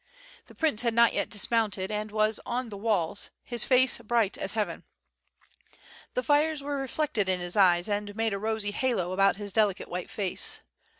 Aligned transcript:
The 0.47 0.55
prince 0.55 0.81
had 0.81 0.95
not 0.95 1.13
yet 1.13 1.29
dismounted, 1.29 1.91
and 1.91 2.11
was 2.11 2.39
on 2.43 2.69
the 2.69 2.75
walls, 2.75 3.29
his 3.43 3.65
face 3.65 3.99
bright 3.99 4.35
as 4.35 4.53
heaven. 4.55 4.83
The 6.15 6.23
fires 6.23 6.63
were 6.63 6.77
reflected 6.77 7.29
in 7.29 7.39
his 7.39 7.55
eyes 7.55 7.87
and 7.87 8.15
made 8.15 8.33
a 8.33 8.39
rosy 8.39 8.71
halo 8.71 9.11
about 9.11 9.35
his 9.35 9.53
delicate 9.53 9.89
white 9.89 10.09
face. 10.09 10.61